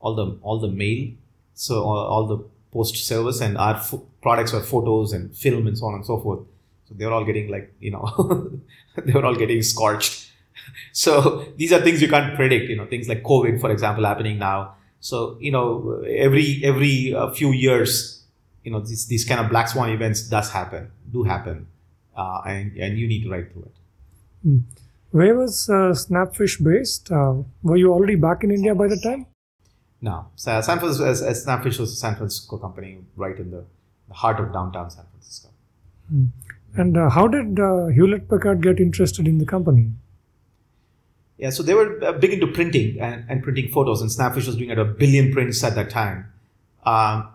[0.00, 1.10] all the all the mail,
[1.54, 2.38] so all, all the
[2.72, 6.20] post service, and our fo- products were photos and film and so on and so
[6.20, 6.40] forth.
[6.88, 8.06] So they were all getting like you know
[9.04, 10.27] they were all getting scorched.
[10.92, 12.68] So these are things you can't predict.
[12.68, 14.74] You know, things like COVID, for example, happening now.
[15.00, 18.24] So you know, every every uh, few years,
[18.64, 21.66] you know, these these kind of black swan events does happen, do happen,
[22.16, 23.76] uh, and and you need to ride through it.
[25.10, 27.10] Where was uh, Snapfish based?
[27.10, 29.26] Uh, were you already back in India by the time?
[30.00, 33.64] No, Sa- San Francisco, as, as Snapfish was a San Francisco company, right in the,
[34.08, 35.48] the heart of downtown San Francisco.
[36.74, 39.90] And uh, how did uh, Hewlett Packard get interested in the company?
[41.38, 44.56] Yeah, so they were uh, big into printing and, and printing photos, and Snapfish was
[44.56, 46.32] doing at a billion prints at that time.
[46.84, 47.28] Um,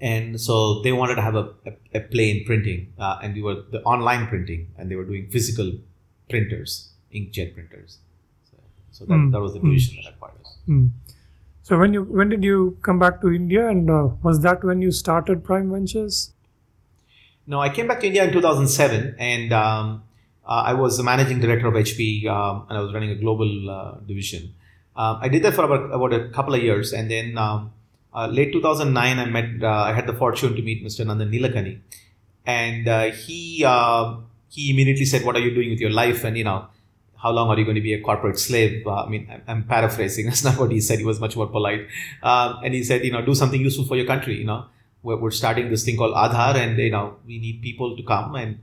[0.00, 3.42] and so they wanted to have a, a, a play in printing, uh, and we
[3.42, 5.72] were the online printing, and they were doing physical
[6.30, 7.98] printers, inkjet printers.
[8.50, 8.56] So,
[8.92, 9.64] so that, Mm, that was the mm.
[9.64, 10.56] division that acquired us.
[10.66, 10.86] Hmm.
[11.62, 14.82] So when you when did you come back to India, and uh, was that when
[14.82, 16.32] you started Prime Ventures?
[17.46, 20.02] No, I came back to India in 2007, and um,
[20.46, 23.94] I was the managing director of HP, um, and I was running a global uh,
[24.06, 24.54] division.
[24.96, 27.72] Um, I did that for about, about a couple of years, and then um,
[28.14, 29.62] uh, late 2009, I met.
[29.62, 31.04] Uh, I had the fortune to meet Mr.
[31.04, 31.80] Nandan Nilekani,
[32.46, 34.16] and uh, he uh,
[34.48, 36.66] he immediately said, "What are you doing with your life?" And you know,
[37.16, 38.86] how long are you going to be a corporate slave?
[38.86, 40.26] Uh, I mean, I'm, I'm paraphrasing.
[40.30, 40.98] That's not what he said.
[40.98, 41.88] He was much more polite,
[42.22, 44.66] um, and he said, "You know, do something useful for your country." You know
[45.04, 48.34] we're, we're starting this thing called Aadhaar, and you know we need people to come,
[48.34, 48.58] and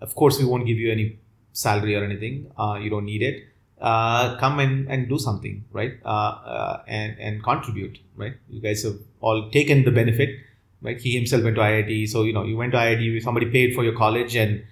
[0.00, 1.18] of course we won't give you any
[1.52, 2.50] salary or anything.
[2.58, 3.44] Uh, you don't need it.
[3.80, 5.94] Uh, come and, and do something, right?
[6.04, 8.34] Uh, uh, and and contribute, right?
[8.50, 10.38] You guys have all taken the benefit,
[10.82, 11.00] right?
[11.00, 13.22] He himself went to IIT, so you know you went to IIT.
[13.22, 14.64] Somebody paid for your college, and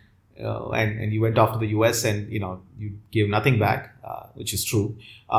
[0.43, 3.59] uh, and and you went off to the US, and you know you gave nothing
[3.59, 4.97] back, uh, which is true.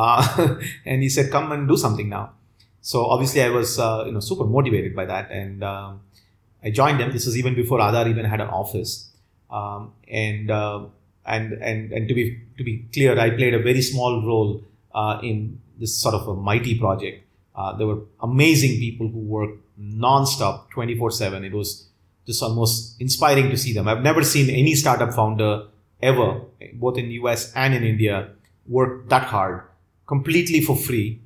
[0.86, 2.32] And he said, come and do something now.
[2.82, 6.02] So obviously, I was you know super motivated by that, and um,
[6.64, 7.12] I joined them.
[7.12, 9.09] This was even before Aadhaar even had an office,
[9.50, 10.86] um, and uh,
[11.26, 15.20] and and and to be to be clear, I played a very small role uh,
[15.24, 17.26] in this sort of a mighty project.
[17.56, 21.44] Uh, there were amazing people who worked non-stop, twenty four seven.
[21.44, 21.88] It was
[22.26, 23.88] just almost inspiring to see them.
[23.88, 25.68] I've never seen any startup founder
[26.02, 26.42] ever,
[26.74, 28.30] both in the US and in India,
[28.68, 29.64] work that hard,
[30.06, 31.22] completely for free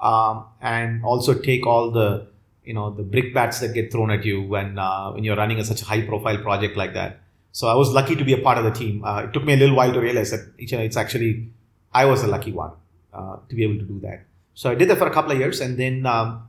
[0.00, 2.26] um, and also take all the
[2.64, 5.64] you know the brickbats that get thrown at you when uh, when you're running a,
[5.64, 7.20] such a high profile project like that.
[7.58, 9.04] So I was lucky to be a part of the team.
[9.04, 11.50] Uh, it took me a little while to realize that you know, it's actually
[11.92, 12.70] I was a lucky one
[13.12, 14.20] uh, to be able to do that.
[14.54, 16.46] So I did that for a couple of years, and then um,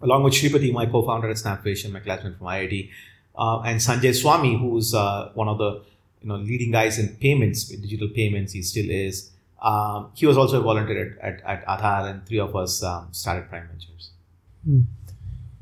[0.00, 2.90] along with Shripati, my co-founder at Snapfish and my classmate from IIT,
[3.36, 5.82] uh, and Sanjay Swami, who's uh, one of the
[6.20, 9.32] you know leading guys in payments, digital payments, he still is.
[9.60, 13.48] Um, he was also a volunteer at, at, at and three of us um, started
[13.48, 14.10] Prime Ventures.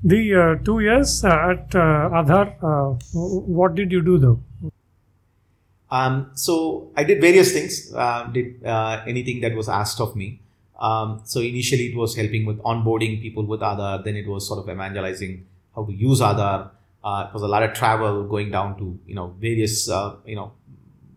[0.05, 3.19] The uh, two years uh, at uh, Aadhaar, uh,
[3.59, 4.41] what did you do though?
[5.91, 10.41] Um, so I did various things, uh, did uh, anything that was asked of me.
[10.79, 14.03] Um, so initially it was helping with onboarding people with Aadhaar.
[14.05, 16.71] Then it was sort of evangelizing how to use Aadhaar.
[17.03, 20.37] Uh, it was a lot of travel going down to you know various uh, you
[20.37, 20.53] know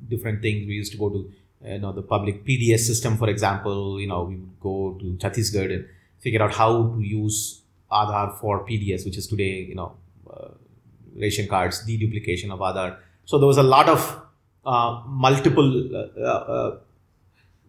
[0.09, 0.67] different things.
[0.67, 1.31] We used to go to
[1.65, 3.99] you know the public PDS system, for example.
[3.99, 5.86] You know we would go to Chhattisgarh and
[6.19, 9.95] figure out how to use Aadhaar for PDS, which is today you know
[10.29, 10.49] uh,
[11.15, 12.97] ration cards, deduplication of Aadhaar.
[13.25, 14.22] So there was a lot of
[14.65, 15.69] uh, multiple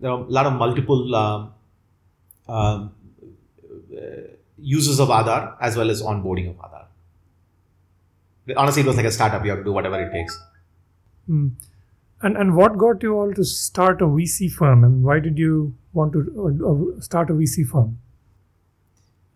[0.01, 1.55] there are a lot of multiple um,
[2.49, 2.93] um,
[4.59, 6.87] users of Aadhaar as well as onboarding of Aadhaar.
[8.57, 9.45] Honestly, it was like a startup.
[9.45, 10.39] You have to do whatever it takes.
[11.29, 11.53] Mm.
[12.23, 15.75] And and what got you all to start a VC firm, and why did you
[15.93, 17.99] want to uh, uh, start a VC firm?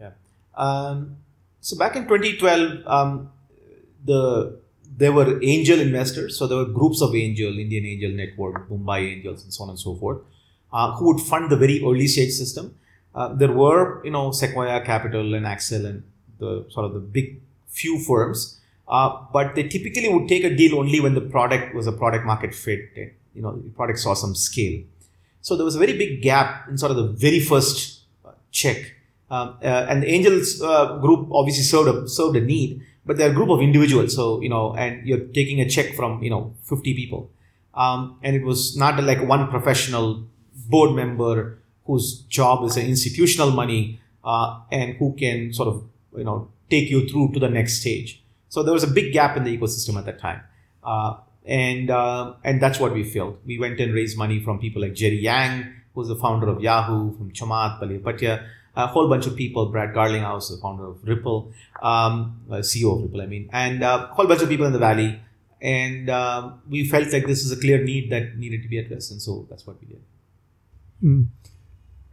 [0.00, 0.10] Yeah.
[0.54, 1.16] Um,
[1.60, 3.30] so back in 2012, um,
[4.04, 4.60] the
[4.98, 6.36] there were angel investors.
[6.36, 9.78] So there were groups of angel, Indian Angel Network, Mumbai Angels, and so on and
[9.78, 10.18] so forth,
[10.72, 12.74] uh, who would fund the very early stage system.
[13.14, 16.02] Uh, there were, you know, Sequoia Capital and Accel and
[16.38, 20.78] the sort of the big few firms, uh, but they typically would take a deal
[20.78, 22.80] only when the product was a product market fit.
[23.34, 24.82] You know, the product saw some scale.
[25.42, 28.94] So there was a very big gap in sort of the very first uh, check.
[29.30, 33.30] Um, uh, and the angels uh, group obviously served a, served a need, but they're
[33.30, 34.14] a group of individuals.
[34.14, 37.30] So, you know, and you're taking a check from, you know, 50 people.
[37.72, 40.24] Um, and it was not like one professional
[40.68, 45.84] board member whose job is institutional money uh, and who can sort of,
[46.18, 48.22] you know, take you through to the next stage.
[48.50, 50.42] So there was a big gap in the ecosystem at that time.
[50.84, 51.14] Uh,
[51.46, 53.38] and, uh, and that's what we filled.
[53.46, 57.16] We went and raised money from people like Jerry Yang, who's the founder of Yahoo,
[57.16, 58.46] from Chamath, Bali Bhatia,
[58.78, 63.02] a whole bunch of people, Brad Garlinghouse, the founder of Ripple, um, uh, CEO of
[63.02, 65.20] Ripple, I mean, and a whole bunch of people in the Valley.
[65.60, 69.10] And um, we felt like this is a clear need that needed to be addressed.
[69.10, 70.02] And so that's what we did.
[71.02, 71.26] Mm.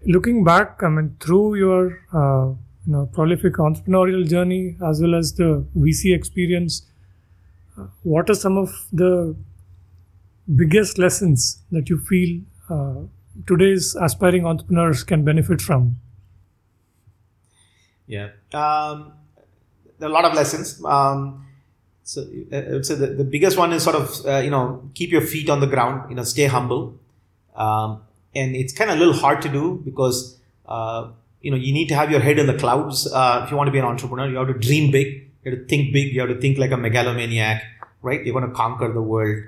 [0.08, 2.56] Looking back, I mean, through your uh,
[2.88, 6.88] you know, prolific entrepreneurial journey as well as the VC experience,
[7.78, 9.36] uh, what are some of the
[10.56, 13.01] biggest lessons that you feel uh,
[13.45, 15.97] today's aspiring entrepreneurs can benefit from?
[18.07, 18.29] Yeah.
[18.53, 19.13] Um,
[19.99, 20.83] there are a lot of lessons.
[20.83, 21.45] Um,
[22.03, 24.89] so uh, I would say the, the biggest one is sort of, uh, you know,
[24.93, 26.99] keep your feet on the ground, you know, stay humble.
[27.55, 28.01] Um,
[28.35, 30.37] and it's kind of a little hard to do because,
[30.67, 31.09] uh,
[31.41, 33.11] you know, you need to have your head in the clouds.
[33.11, 35.31] Uh, if you want to be an entrepreneur, you have to dream big.
[35.43, 36.13] You have to think big.
[36.13, 37.63] You have to think like a megalomaniac,
[38.01, 38.23] right?
[38.23, 39.43] You're going to conquer the world.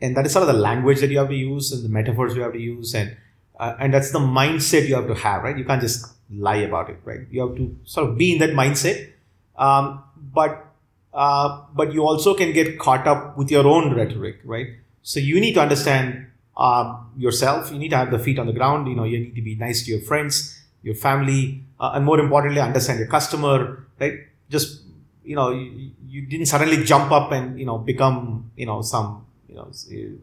[0.00, 2.34] And that is sort of the language that you have to use and the metaphors
[2.34, 2.94] you have to use.
[2.94, 3.16] And,
[3.58, 5.56] uh, and that's the mindset you have to have, right?
[5.56, 7.20] You can't just lie about it, right?
[7.30, 9.12] You have to sort of be in that mindset.
[9.56, 10.66] Um, but
[11.12, 14.68] uh, but you also can get caught up with your own rhetoric, right?
[15.02, 17.72] So you need to understand uh, yourself.
[17.72, 18.88] You need to have the feet on the ground.
[18.88, 22.20] You know, you need to be nice to your friends, your family, uh, and more
[22.20, 24.20] importantly, understand your customer, right?
[24.48, 24.82] Just
[25.24, 29.26] you know, you, you, didn't suddenly jump up and you know become you know some
[29.48, 29.70] you know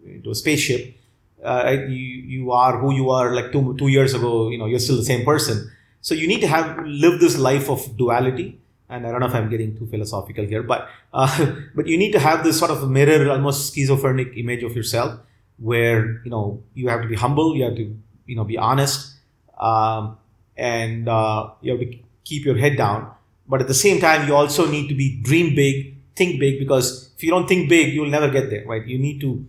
[0.06, 0.96] into a spaceship.
[1.43, 4.50] Uh, you you are who you are like two two years ago.
[4.50, 5.72] You know, you're still the same person.
[6.02, 8.60] So you need to have live this life of duality.
[8.90, 12.12] And I don't know if I'm getting too philosophical here, but uh, but you need
[12.14, 15.20] to have this sort of mirror, almost schizophrenic image of yourself,
[15.58, 17.94] where you know you have to be humble, you have to
[18.26, 19.16] you know be honest,
[19.60, 20.18] um,
[20.56, 23.12] and uh, you have to keep your head down.
[23.48, 27.12] But at the same time, you also need to be dream big, think big, because
[27.16, 28.86] if you don't think big, you'll never get there, right?
[28.86, 29.46] You need to,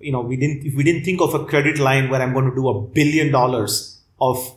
[0.00, 2.48] you know, we didn't if we didn't think of a credit line where I'm going
[2.50, 4.56] to do a billion dollars of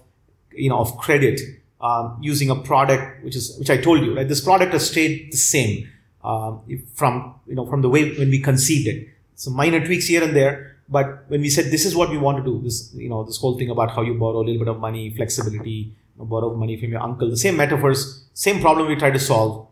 [0.58, 1.40] you know of credit
[1.82, 4.28] um, using a product which is which I told you right?
[4.28, 5.90] This product has stayed the same
[6.24, 6.62] um,
[6.94, 9.08] from you know from the way when we conceived it.
[9.36, 12.38] Some minor tweaks here and there but when we said this is what we want
[12.38, 14.68] to do this you know this whole thing about how you borrow a little bit
[14.68, 18.88] of money flexibility you know, borrow money from your uncle the same metaphors same problem
[18.88, 19.68] we tried to solve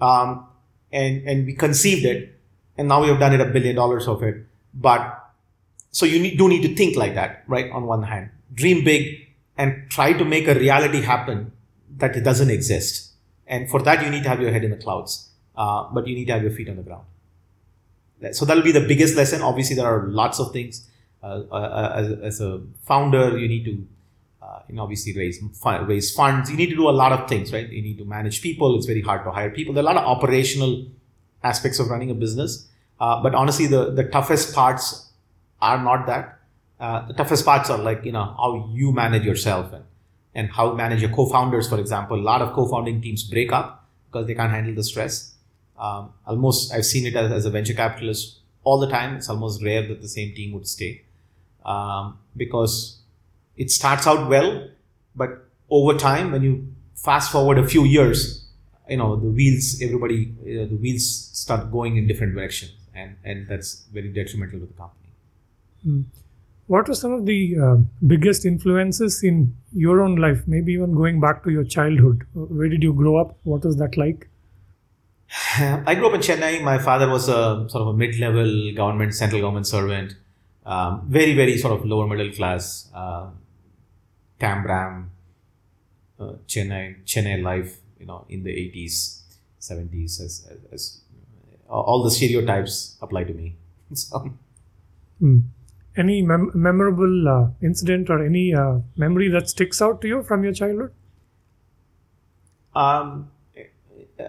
[0.00, 0.46] um,
[0.92, 2.38] and and we conceived it
[2.78, 4.46] and now we have done it a billion dollars of it.
[4.72, 5.32] But
[5.90, 8.30] so you need, do need to think like that right on one hand.
[8.54, 9.27] Dream big
[9.58, 11.52] and try to make a reality happen
[11.96, 13.10] that doesn't exist.
[13.46, 16.14] And for that, you need to have your head in the clouds, uh, but you
[16.14, 17.04] need to have your feet on the ground.
[18.32, 19.42] So that'll be the biggest lesson.
[19.42, 20.88] Obviously, there are lots of things.
[21.22, 23.86] Uh, uh, as, as, a founder, you need to,
[24.40, 25.42] uh, you know, obviously raise
[25.82, 26.48] raise funds.
[26.50, 27.68] You need to do a lot of things, right?
[27.68, 28.76] You need to manage people.
[28.76, 29.74] It's very hard to hire people.
[29.74, 30.86] There are a lot of operational
[31.42, 32.68] aspects of running a business.
[33.00, 35.10] Uh, but honestly, the the toughest parts
[35.60, 36.37] are not that
[36.80, 39.84] uh, the toughest parts are like you know how you manage yourself and
[40.34, 42.18] and how you manage your co-founders for example.
[42.18, 45.34] A lot of co-founding teams break up because they can't handle the stress.
[45.76, 49.16] Um, almost i've seen it as, as, a venture capitalist all the time.
[49.16, 51.02] It's almost rare that the same team would stay.
[51.64, 52.98] Um, because
[53.56, 54.68] it starts out well
[55.14, 58.46] but over time when you fast forward a few years
[58.88, 62.72] you know the wheels everybody uh, the wheels start going in different directions.
[62.94, 65.10] And and that's very detrimental to the company.
[65.86, 66.04] Mm
[66.68, 71.20] what were some of the uh, biggest influences in your own life maybe even going
[71.20, 72.26] back to your childhood?
[72.34, 73.36] Where did you grow up?
[73.42, 74.28] What was that like?
[75.58, 76.62] I grew up in chennai.
[76.62, 80.14] My father was a sort of a mid-level government central government servant.
[80.64, 83.30] Um, very very sort of lower middle class uh,
[84.38, 85.06] tambram
[86.20, 89.22] uh, Chennai Chennai life, you know, in the eighties,
[89.58, 91.00] seventies, as, as, as
[91.68, 93.56] all the stereotypes apply to me.
[93.94, 94.34] so,
[95.18, 95.38] Hmm.
[95.98, 100.44] Any mem- memorable uh, incident or any uh, memory that sticks out to you from
[100.44, 100.92] your childhood?
[102.78, 103.30] um,
[104.18, 104.24] uh,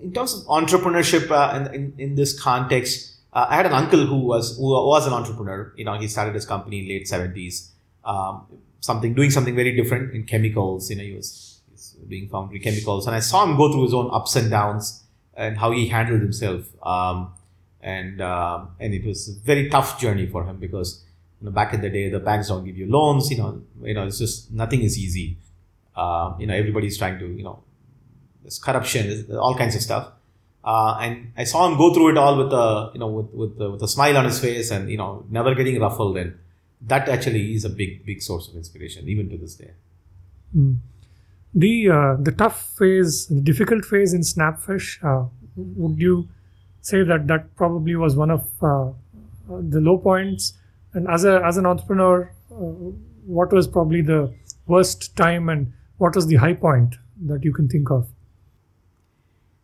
[0.00, 4.18] in terms of entrepreneurship uh, in, in, this context, uh, I had an uncle who
[4.18, 5.72] was who was an entrepreneur.
[5.76, 7.72] You know, he started his company in late seventies.
[8.04, 8.46] Um,
[8.80, 10.90] something doing something very different in chemicals.
[10.90, 13.84] You know, he was, he was doing foundry chemicals, and I saw him go through
[13.84, 15.02] his own ups and downs
[15.34, 16.66] and how he handled himself.
[16.84, 17.32] Um,
[17.86, 21.04] and uh, and it was a very tough journey for him because
[21.40, 23.30] you know back in the day the banks don't give you loans.
[23.30, 25.38] You know, you know it's just nothing is easy.
[25.94, 27.62] Uh, you know, everybody's trying to you know
[28.42, 30.12] there's corruption, there's all kinds of stuff.
[30.64, 33.72] Uh, and I saw him go through it all with a you know with with,
[33.72, 36.36] with a smile on his face and you know never getting ruffled and
[36.80, 39.70] that actually is a big big source of inspiration even to this day.
[40.52, 40.74] Hmm.
[41.54, 46.28] The uh, the tough phase, the difficult phase in Snapfish, uh, would you
[46.86, 48.90] say that that probably was one of uh,
[49.48, 50.52] the low points?
[50.94, 52.54] And as a as an entrepreneur, uh,
[53.38, 54.20] what was probably the
[54.66, 58.06] worst time, and what was the high point that you can think of?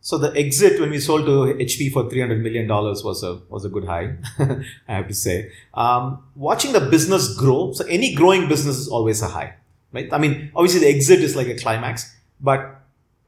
[0.01, 3.35] So the exit when we sold to HP for three hundred million dollars was a
[3.49, 5.51] was a good high, I have to say.
[5.73, 9.53] Um, watching the business grow, so any growing business is always a high,
[9.93, 10.11] right?
[10.11, 12.81] I mean, obviously the exit is like a climax, but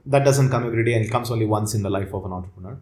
[0.06, 2.34] that doesn't come every day and it comes only once in the life of an
[2.34, 2.78] entrepreneur.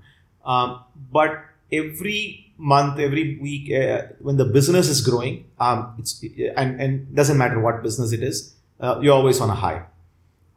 [0.46, 6.24] Um, but every month, every week, uh, when the business is growing, um, it's
[6.56, 9.84] and and doesn't matter what business it is, uh, you're always on a high.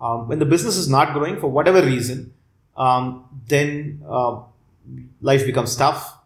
[0.01, 2.35] Um, when the business is not growing for whatever reason
[2.77, 4.41] um, then uh,
[5.21, 6.19] life becomes tough.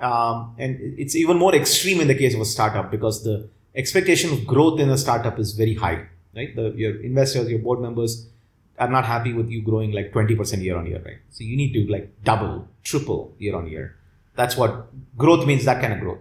[0.00, 4.32] Um, and it's even more extreme in the case of a startup because the expectation
[4.32, 6.54] of growth in a startup is very high, right?
[6.56, 8.26] The, your investors, your board members
[8.78, 11.18] are not happy with you growing like 20% year on year, right?
[11.30, 13.96] So you need to like double, triple year on year.
[14.34, 16.18] That's what growth means, that kind of growth.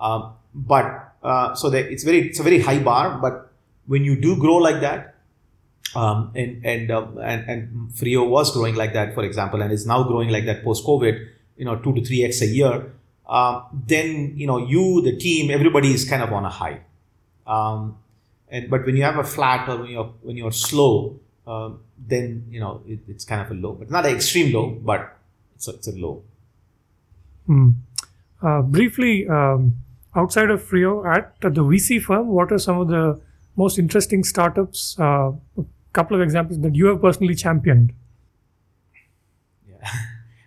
[0.00, 3.52] Um, but uh, so that it's very, it's a very high bar, but
[3.86, 5.12] when you do grow like that,
[5.94, 9.86] um, and and, uh, and and Freo was growing like that, for example, and is
[9.86, 11.28] now growing like that post COVID.
[11.56, 12.92] You know, two to three x a year.
[13.26, 16.80] Uh, then you know you, the team, everybody is kind of on a high.
[17.46, 17.98] Um,
[18.48, 22.44] and but when you have a flat or when you're when you're slow, um, then
[22.50, 25.16] you know it, it's kind of a low, but not an extreme low, but
[25.54, 26.22] it's a, it's a low.
[27.46, 27.70] Hmm.
[28.40, 29.74] Uh, briefly, um,
[30.16, 33.20] outside of Freo, at the VC firm, what are some of the
[33.56, 35.32] most interesting startups uh,
[35.92, 37.92] couple of examples that you have personally championed.
[39.68, 39.88] Yeah.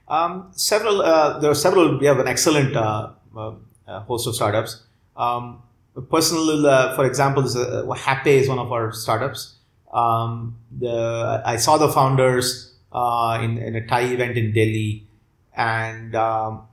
[0.08, 3.54] Um, several, uh, there are several, we have an excellent uh, uh,
[3.88, 4.84] uh host of startups.
[5.18, 5.64] Um,
[6.12, 9.55] personal, uh, for example, is uh, Happy is one of our startups.
[9.96, 15.08] Um, the, I saw the founders in, in a TiE event in Delhi
[15.56, 16.68] and um,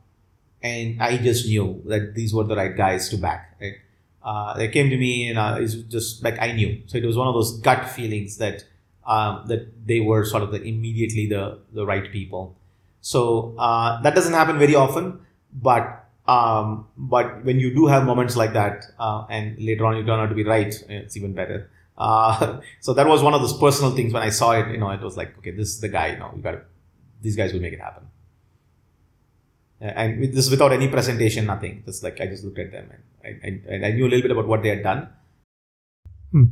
[0.62, 3.57] and I just knew that these were the right guys to back.
[3.61, 3.77] Right?
[4.25, 6.83] uh, they came to me and uh, it's just like I knew.
[6.87, 8.64] So it was one of those gut feelings that
[9.07, 12.57] um, that they were sort of the immediately the the right people.
[13.01, 15.20] So uh, that doesn't happen very often,
[15.53, 20.07] but um, but when you do have moments like that, uh, and later on you
[20.07, 21.68] turn out to be right, it's even better.
[21.97, 24.70] Uh, so that was one of those personal things when I saw it.
[24.70, 26.12] You know, it was like, okay, this is the guy.
[26.12, 26.62] You know, we got
[27.20, 28.09] these guys will make it happen
[29.82, 31.82] and this without any presentation, nothing.
[31.84, 32.88] Just like I just looked at them
[33.24, 35.09] and I, and I knew a little bit about what they had done.
[36.30, 36.45] Hmm.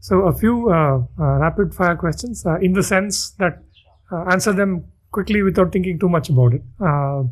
[0.00, 3.62] So a few uh, uh, rapid fire questions uh, in the sense that
[4.10, 6.62] uh, answer them quickly without thinking too much about it.
[6.80, 7.24] Uh,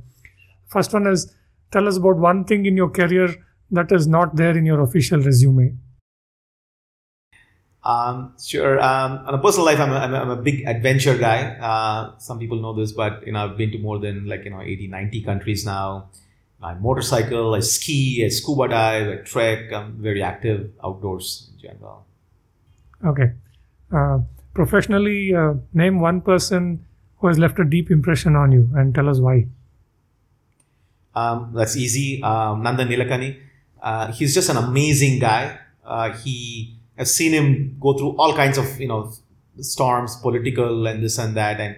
[0.66, 1.34] first one is
[1.70, 3.34] tell us about one thing in your career
[3.70, 5.74] that is not there in your official resume.
[7.87, 8.82] Um, sure.
[8.82, 11.55] Um, on a personal life, I'm a, I'm, a, I'm a big adventure guy.
[11.55, 14.51] Uh, some people know this, but you know, I've been to more than like you
[14.51, 16.09] know 80, 90 countries now.
[16.61, 19.72] I motorcycle, I ski, I scuba dive, I trek.
[19.72, 22.05] I'm very active outdoors in general.
[23.05, 23.32] Okay.
[23.93, 24.18] Uh,
[24.53, 26.84] professionally, uh, name one person
[27.18, 29.47] who has left a deep impression on you and tell us why.
[31.14, 32.20] Um, that's easy.
[32.20, 33.39] Um, Nandan Nilekani.
[33.80, 35.59] Uh, he's just an amazing guy.
[35.84, 39.12] Uh, he I've seen him go through all kinds of you know
[39.61, 41.76] storms, political and this and that, and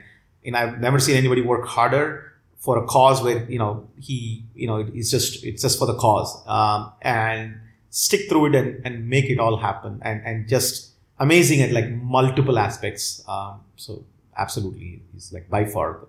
[0.52, 4.66] know I've never seen anybody work harder for a cause where you know he you
[4.66, 7.56] know it's just it's just for the cause um, and
[7.90, 11.90] stick through it and, and make it all happen and and just amazing at like
[11.90, 13.22] multiple aspects.
[13.28, 14.04] Um, so
[14.36, 16.06] absolutely, he's like by far.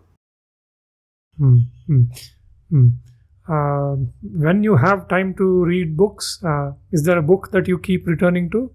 [1.40, 2.30] Mm, mm,
[2.72, 2.92] mm.
[3.48, 7.80] Uh, when you have time to read books, uh, is there a book that you
[7.80, 8.72] keep returning to?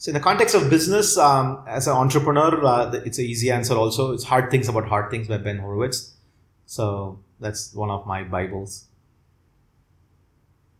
[0.00, 3.74] So, in the context of business, um, as an entrepreneur, uh, it's an easy answer
[3.74, 4.14] also.
[4.14, 6.14] It's Hard Things About Hard Things by Ben Horowitz.
[6.64, 8.86] So, that's one of my Bibles.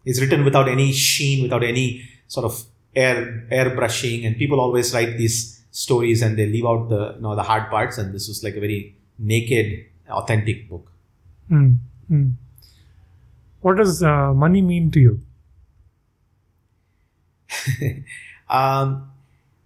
[0.06, 2.64] It's written without any sheen, without any sort of
[2.96, 7.36] air airbrushing, and people always write these stories and they leave out the you know
[7.36, 7.98] the hard parts.
[7.98, 10.90] And this was like a very naked, authentic book.
[11.50, 11.76] Mm,
[12.10, 12.32] mm.
[13.60, 15.20] What does uh, money mean to you?
[18.48, 19.09] um,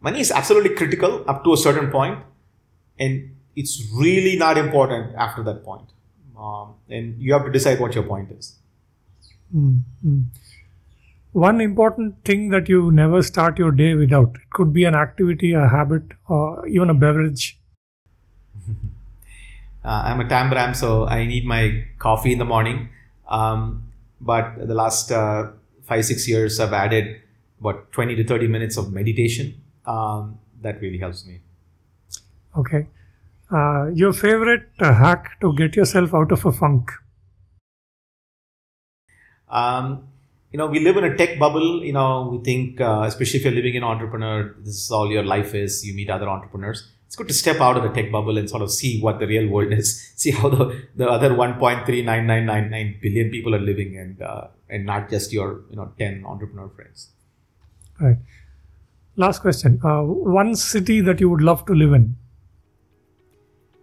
[0.05, 2.19] money is absolutely critical up to a certain point,
[2.99, 5.89] and it's really not important after that point.
[6.39, 8.59] Um, and you have to decide what your point is.
[9.57, 10.21] Mm-hmm.
[11.33, 14.37] One important thing that you never start your day without.
[14.37, 17.59] It could be an activity, a habit, or even a beverage.
[18.69, 22.89] uh, I'm a Tambram, so I need my coffee in the morning.
[23.29, 25.51] Um, but the last uh,
[25.83, 27.21] five, six years, I've added
[27.61, 29.61] about 20 to 30 minutes of meditation.
[29.87, 31.41] Um, that really helps me.
[32.57, 32.87] Okay.
[33.53, 36.91] Uh, your favorite uh, hack to get yourself out of a funk?
[39.49, 40.09] Um,
[40.51, 41.85] you know, we live in a tech bubble.
[41.85, 45.25] You know, we think, uh, especially if you're living in entrepreneur, this is all your
[45.25, 45.85] life is.
[45.85, 46.91] You meet other entrepreneurs.
[47.07, 49.27] It's good to step out of the tech bubble and sort of see what the
[49.27, 50.13] real world is.
[50.17, 55.33] See how the, the other 1.39999 billion people are living, and uh, and not just
[55.33, 57.11] your you know 10 entrepreneur friends.
[58.01, 58.17] Right.
[59.17, 59.81] Last question.
[59.85, 62.17] Uh, one city that you would love to live in?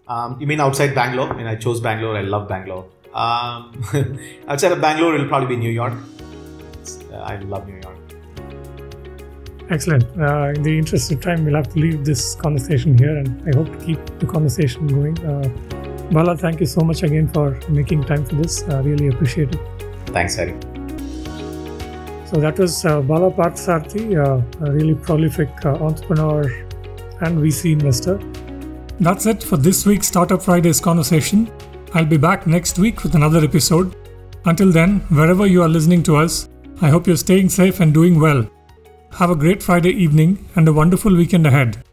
[0.08, 1.30] Um, you mean outside Bangalore?
[1.30, 2.18] I mean, I chose Bangalore.
[2.18, 2.86] I love Bangalore.
[3.14, 3.82] Um,
[4.48, 5.94] outside of Bangalore, it'll probably be New York.
[7.12, 7.98] Uh, I love New York.
[9.70, 10.04] Excellent.
[10.20, 13.58] Uh, in the interest of time, we'll have to leave this conversation here, and I
[13.58, 15.18] hope to keep the conversation going.
[15.26, 15.48] Uh,
[16.12, 18.64] Bala, thank you so much again for making time for this.
[18.64, 19.62] I really appreciate it.
[20.08, 20.71] Thanks, Hari.
[22.32, 26.44] So that was uh, Bala uh, a really prolific uh, entrepreneur
[27.20, 28.20] and VC investor.
[29.02, 31.52] That's it for this week's Startup Fridays conversation.
[31.94, 33.98] I'll be back next week with another episode.
[34.46, 36.48] Until then, wherever you are listening to us,
[36.82, 38.50] I hope you're staying safe and doing well.
[39.18, 41.84] Have a great Friday evening and a wonderful weekend ahead.